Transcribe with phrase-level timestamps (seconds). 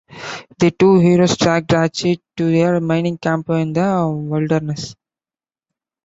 [0.57, 4.95] The two heroes track Drache to a mining camp in the wilderness.